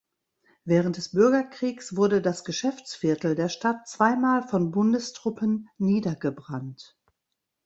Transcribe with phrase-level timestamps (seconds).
[0.65, 6.97] Während des Bürgerkriegs wurde das Geschäftsviertel der Stadt zweimal von Bundestruppen niedergebrannt.